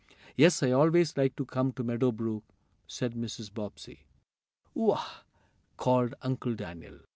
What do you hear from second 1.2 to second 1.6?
to